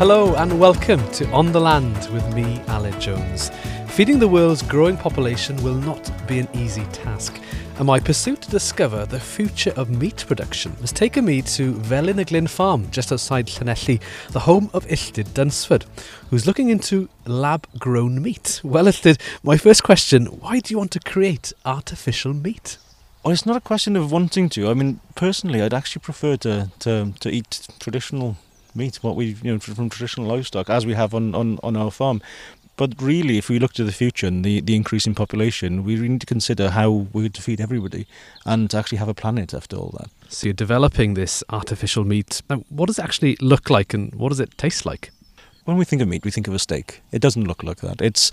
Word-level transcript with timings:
Hello 0.00 0.34
and 0.36 0.58
welcome 0.58 1.06
to 1.10 1.30
On 1.30 1.52
the 1.52 1.60
Land 1.60 2.08
with 2.10 2.34
me, 2.34 2.58
Aled 2.68 2.98
Jones. 2.98 3.50
Feeding 3.88 4.18
the 4.18 4.26
world's 4.26 4.62
growing 4.62 4.96
population 4.96 5.62
will 5.62 5.74
not 5.74 6.10
be 6.26 6.38
an 6.38 6.48
easy 6.54 6.84
task, 6.84 7.38
and 7.76 7.86
my 7.86 8.00
pursuit 8.00 8.40
to 8.40 8.50
discover 8.50 9.04
the 9.04 9.20
future 9.20 9.74
of 9.76 9.90
meat 9.90 10.24
production 10.26 10.72
has 10.76 10.90
taken 10.90 11.26
me 11.26 11.42
to 11.42 11.74
Felyn 11.74 12.48
Farm, 12.48 12.90
just 12.90 13.12
outside 13.12 13.48
Llanelli, 13.48 14.00
the 14.30 14.40
home 14.40 14.70
of 14.72 14.86
Illtyd 14.86 15.34
Dunsford, 15.34 15.84
who's 16.30 16.46
looking 16.46 16.70
into 16.70 17.10
lab-grown 17.26 18.22
meat. 18.22 18.62
Well, 18.64 18.86
Illtyd, 18.86 19.20
my 19.42 19.58
first 19.58 19.82
question, 19.82 20.24
why 20.40 20.60
do 20.60 20.72
you 20.72 20.78
want 20.78 20.92
to 20.92 21.00
create 21.00 21.52
artificial 21.66 22.32
meat? 22.32 22.78
Well, 23.22 23.34
it's 23.34 23.44
not 23.44 23.56
a 23.56 23.60
question 23.60 23.96
of 23.96 24.10
wanting 24.10 24.48
to. 24.48 24.70
I 24.70 24.72
mean, 24.72 25.00
personally, 25.14 25.60
I'd 25.60 25.74
actually 25.74 26.00
prefer 26.00 26.38
to, 26.38 26.70
to, 26.78 27.12
to 27.20 27.28
eat 27.28 27.68
traditional 27.78 28.38
meat, 28.74 28.96
what 29.02 29.16
we 29.16 29.36
you 29.42 29.52
know 29.52 29.58
from 29.58 29.88
traditional 29.88 30.26
livestock, 30.26 30.70
as 30.70 30.86
we 30.86 30.94
have 30.94 31.14
on, 31.14 31.34
on, 31.34 31.58
on 31.62 31.76
our 31.76 31.90
farm. 31.90 32.22
But 32.80 32.94
really, 32.98 33.36
if 33.36 33.50
we 33.50 33.58
look 33.58 33.74
to 33.74 33.84
the 33.84 33.92
future 33.92 34.26
and 34.26 34.42
the, 34.42 34.62
the 34.62 34.74
increase 34.74 35.06
in 35.06 35.14
population, 35.14 35.84
we 35.84 35.96
need 35.96 36.22
to 36.22 36.26
consider 36.26 36.70
how 36.70 36.90
we're 37.12 37.28
to 37.28 37.42
feed 37.42 37.60
everybody 37.60 38.06
and 38.46 38.70
to 38.70 38.78
actually 38.78 38.96
have 38.96 39.08
a 39.08 39.12
planet 39.12 39.52
after 39.52 39.76
all 39.76 39.94
that. 39.98 40.08
So 40.32 40.46
you're 40.46 40.54
developing 40.54 41.12
this 41.12 41.44
artificial 41.50 42.04
meat. 42.04 42.40
Now, 42.48 42.64
what 42.70 42.86
does 42.86 42.98
it 42.98 43.04
actually 43.04 43.36
look 43.42 43.68
like 43.68 43.92
and 43.92 44.14
what 44.14 44.30
does 44.30 44.40
it 44.40 44.56
taste 44.56 44.86
like? 44.86 45.10
When 45.66 45.76
we 45.76 45.84
think 45.84 46.00
of 46.00 46.08
meat, 46.08 46.24
we 46.24 46.30
think 46.30 46.48
of 46.48 46.54
a 46.54 46.58
steak. 46.58 47.02
It 47.12 47.20
doesn't 47.20 47.46
look 47.46 47.62
like 47.62 47.80
that. 47.82 48.00
It's 48.00 48.30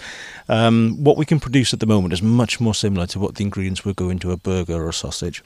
um, 0.47 0.95
what 1.03 1.17
we 1.17 1.25
can 1.25 1.41
produce 1.41 1.73
at 1.73 1.81
the 1.81 1.85
moment 1.85 2.13
is 2.13 2.21
much 2.21 2.61
more 2.61 2.73
similar 2.73 3.05
to 3.07 3.19
what 3.19 3.35
the 3.35 3.43
ingredients 3.43 3.83
would 3.83 3.97
go 3.97 4.09
into 4.09 4.31
a 4.31 4.37
burger 4.37 4.75
or 4.75 4.87
a 4.87 4.93
sausage. 4.93 5.43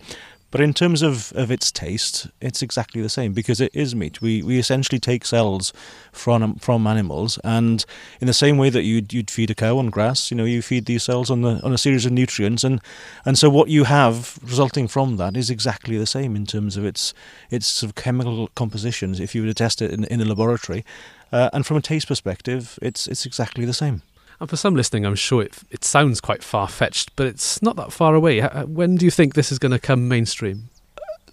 But 0.52 0.60
in 0.60 0.74
terms 0.74 1.02
of, 1.02 1.32
of 1.34 1.50
its 1.50 1.72
taste, 1.72 2.28
it's 2.42 2.62
exactly 2.62 3.02
the 3.02 3.10
same 3.10 3.32
because 3.32 3.62
it 3.62 3.72
is 3.74 3.96
meat. 3.96 4.22
We 4.22 4.44
we 4.44 4.60
essentially 4.60 5.00
take 5.00 5.26
cells 5.26 5.72
from 6.12 6.56
from 6.56 6.86
animals, 6.86 7.40
and 7.44 7.86
in 8.20 8.28
the 8.28 8.34
same 8.34 8.58
way 8.58 8.70
that 8.70 8.84
you'd 8.84 9.14
you'd 9.14 9.32
feed 9.32 9.50
a 9.50 9.56
cow 9.56 9.78
on 9.78 9.90
grass, 9.90 10.30
you 10.30 10.36
know, 10.36 10.44
you 10.44 10.62
feed 10.62 10.86
these 10.86 11.04
cells 11.04 11.32
on 11.32 11.42
the 11.42 11.62
on 11.64 11.72
a 11.72 11.78
series 11.78 12.06
of 12.06 12.12
nutrients, 12.12 12.66
and 12.66 12.82
and 13.26 13.38
so 13.38 13.50
what 13.50 13.70
you 13.70 13.86
have 13.86 14.38
resulting 14.44 14.90
from 14.90 15.16
that 15.16 15.38
is 15.38 15.50
exactly 15.50 15.98
the 15.98 16.06
same 16.06 16.36
in 16.36 16.46
terms 16.46 16.76
of 16.76 16.84
its 16.84 17.14
its 17.50 17.66
sort 17.66 17.90
of 17.90 17.96
chemical 17.96 18.50
compositions. 18.50 19.22
If 19.22 19.34
you 19.34 19.42
were 19.42 19.48
to 19.48 19.54
test 19.54 19.82
it 19.82 19.92
in 19.92 20.04
in 20.04 20.20
a 20.20 20.26
laboratory, 20.26 20.84
uh, 21.32 21.50
and 21.54 21.66
from 21.66 21.78
a 21.78 21.82
taste 21.82 22.08
perspective, 22.08 22.78
it's 22.82 23.08
it's 23.08 23.26
exactly 23.26 23.64
the 23.64 23.74
same. 23.74 24.02
And 24.42 24.50
for 24.50 24.58
some 24.58 24.76
listening, 24.76 25.06
I'm 25.06 25.14
sure 25.14 25.44
it, 25.44 25.54
it 25.70 25.86
sounds 25.86 26.20
quite 26.20 26.44
far 26.44 26.68
fetched, 26.68 27.16
but 27.16 27.28
it's 27.28 27.62
not 27.62 27.76
that 27.76 27.94
far 27.94 28.16
away. 28.16 28.42
Uh, 28.42 28.62
uh, 28.62 28.66
when 28.66 28.96
do 28.96 29.06
you 29.06 29.12
think 29.12 29.36
this 29.36 29.52
is 29.52 29.60
going 29.60 29.72
to 29.72 29.78
come 29.78 30.08
mainstream? 30.08 30.71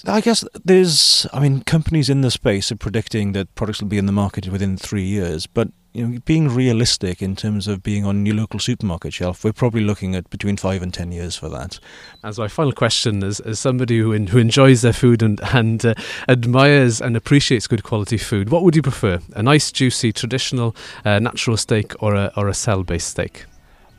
I 0.06 0.20
guess 0.20 0.44
there's, 0.64 1.26
I 1.32 1.40
mean, 1.40 1.62
companies 1.62 2.08
in 2.08 2.20
the 2.20 2.30
space 2.30 2.70
are 2.70 2.76
predicting 2.76 3.32
that 3.32 3.54
products 3.54 3.80
will 3.80 3.88
be 3.88 3.98
in 3.98 4.06
the 4.06 4.12
market 4.12 4.48
within 4.48 4.76
three 4.76 5.04
years, 5.04 5.46
but 5.46 5.68
you 5.92 6.06
know, 6.06 6.18
being 6.24 6.48
realistic 6.48 7.20
in 7.20 7.34
terms 7.34 7.66
of 7.66 7.82
being 7.82 8.04
on 8.04 8.24
your 8.24 8.36
local 8.36 8.60
supermarket 8.60 9.12
shelf, 9.12 9.42
we're 9.42 9.52
probably 9.52 9.80
looking 9.80 10.14
at 10.14 10.30
between 10.30 10.56
five 10.56 10.82
and 10.82 10.94
ten 10.94 11.10
years 11.10 11.34
for 11.34 11.48
that. 11.48 11.80
As 12.22 12.38
my 12.38 12.46
final 12.46 12.72
question, 12.72 13.24
as, 13.24 13.40
as 13.40 13.58
somebody 13.58 13.98
who 13.98 14.12
who 14.12 14.38
enjoys 14.38 14.82
their 14.82 14.92
food 14.92 15.22
and 15.22 15.40
and 15.52 15.84
uh, 15.84 15.94
admires 16.28 17.00
and 17.00 17.16
appreciates 17.16 17.66
good 17.66 17.82
quality 17.82 18.18
food, 18.18 18.50
what 18.50 18.62
would 18.62 18.76
you 18.76 18.82
prefer? 18.82 19.18
A 19.34 19.42
nice, 19.42 19.72
juicy, 19.72 20.12
traditional, 20.12 20.76
uh, 21.04 21.18
natural 21.18 21.56
steak, 21.56 22.00
or 22.00 22.14
a 22.14 22.32
or 22.36 22.48
a 22.48 22.54
cell 22.54 22.84
based 22.84 23.08
steak? 23.08 23.46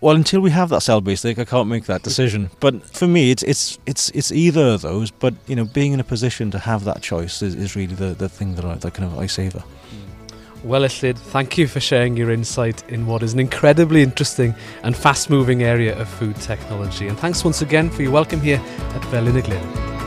Well, 0.02 0.16
until 0.16 0.40
we 0.40 0.52
have 0.52 0.70
that 0.70 0.82
cell-based 0.82 1.22
steak, 1.22 1.40
I 1.40 1.46
can't 1.46 1.68
make 1.68 1.86
that 1.86 2.04
decision. 2.04 2.50
But 2.62 2.84
for 2.84 3.06
me, 3.06 3.32
it's 3.32 3.44
it's 3.44 3.78
it's 3.86 4.10
it's 4.12 4.32
either 4.32 4.68
of 4.68 4.82
those. 4.82 5.12
But 5.12 5.34
you 5.48 5.56
know, 5.56 5.66
being 5.66 5.92
in 5.92 6.00
a 6.00 6.06
position 6.06 6.52
to 6.52 6.60
have 6.60 6.86
that 6.86 7.02
choice 7.02 7.42
is, 7.42 7.54
is 7.56 7.76
really 7.76 7.96
the, 7.96 8.14
the 8.14 8.30
thing 8.30 8.56
that 8.56 8.64
I 8.64 8.76
that 8.76 8.94
kind 8.94 9.12
of 9.12 9.20
I 9.20 9.26
savour. 9.28 9.60
Mm. 9.60 10.64
Well, 10.64 10.82
Illtyd, 10.82 11.18
thank 11.18 11.58
you 11.58 11.68
for 11.68 11.80
sharing 11.80 12.16
your 12.18 12.32
insight 12.32 12.88
in 12.90 13.08
what 13.08 13.24
is 13.24 13.34
an 13.34 13.40
incredibly 13.40 14.02
interesting 14.02 14.56
and 14.84 14.96
fast 14.96 15.30
moving 15.30 15.64
area 15.64 15.98
of 16.00 16.08
food 16.08 16.36
technology. 16.38 17.08
And 17.08 17.18
thanks 17.18 17.44
once 17.44 17.62
again 17.62 17.90
for 17.90 18.02
your 18.02 18.12
welcome 18.12 18.42
here 18.42 18.58
at 18.58 19.02
Felyn 19.04 19.42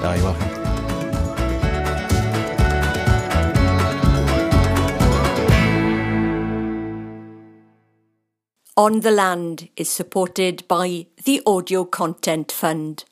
Oh, 0.04 0.14
you're 0.14 0.24
welcome. 0.24 0.61
On 8.74 9.00
the 9.00 9.10
Land 9.10 9.68
is 9.76 9.90
supported 9.90 10.66
by 10.66 11.04
the 11.24 11.42
Audio 11.44 11.84
Content 11.84 12.50
Fund. 12.50 13.04